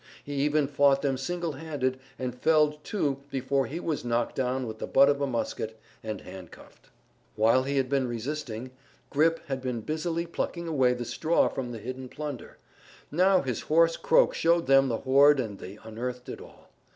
He 0.23 0.33
even 0.33 0.65
fought 0.67 1.03
them 1.03 1.15
single 1.15 1.51
handed 1.51 1.99
and 2.17 2.33
felled 2.33 2.83
two 2.83 3.19
before 3.29 3.67
he 3.67 3.79
was 3.79 4.03
knocked 4.03 4.35
down 4.35 4.65
with 4.65 4.79
the 4.79 4.87
butt 4.87 5.09
of 5.09 5.21
a 5.21 5.27
musket 5.27 5.79
and 6.01 6.21
handcuffed. 6.21 6.89
While 7.35 7.61
he 7.65 7.77
had 7.77 7.87
been 7.87 8.07
resisting, 8.07 8.71
Grip 9.11 9.41
had 9.45 9.61
been 9.61 9.81
busily 9.81 10.25
plucking 10.25 10.67
away 10.67 10.95
the 10.95 11.05
straw 11.05 11.49
from 11.49 11.71
the 11.71 11.77
hidden 11.77 12.09
plunder; 12.09 12.57
now 13.11 13.43
his 13.43 13.61
hoarse 13.61 13.95
croak 13.95 14.33
showed 14.33 14.65
them 14.65 14.89
the 14.89 14.97
hoard 14.97 15.39
and 15.39 15.59
they 15.59 15.77
unearthed 15.83 16.29
it 16.29 16.41
all. 16.41 16.71